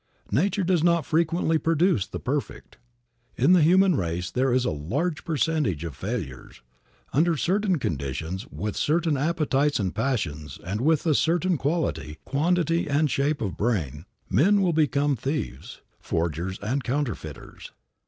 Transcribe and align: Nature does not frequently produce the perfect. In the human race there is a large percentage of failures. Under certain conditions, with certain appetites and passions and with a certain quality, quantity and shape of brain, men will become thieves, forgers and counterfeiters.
Nature 0.31 0.63
does 0.63 0.83
not 0.83 1.05
frequently 1.05 1.59
produce 1.59 2.07
the 2.07 2.19
perfect. 2.19 2.79
In 3.35 3.53
the 3.53 3.61
human 3.61 3.93
race 3.95 4.31
there 4.31 4.51
is 4.51 4.65
a 4.65 4.71
large 4.71 5.23
percentage 5.23 5.83
of 5.83 5.95
failures. 5.95 6.63
Under 7.13 7.37
certain 7.37 7.77
conditions, 7.77 8.47
with 8.49 8.75
certain 8.75 9.15
appetites 9.15 9.79
and 9.79 9.93
passions 9.93 10.57
and 10.65 10.81
with 10.81 11.05
a 11.05 11.13
certain 11.13 11.55
quality, 11.55 12.17
quantity 12.25 12.89
and 12.89 13.11
shape 13.11 13.41
of 13.41 13.57
brain, 13.57 14.05
men 14.27 14.63
will 14.63 14.73
become 14.73 15.15
thieves, 15.15 15.81
forgers 15.99 16.57
and 16.63 16.83
counterfeiters. 16.83 17.71